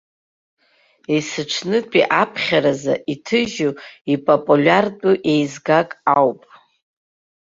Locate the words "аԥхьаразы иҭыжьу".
2.21-3.71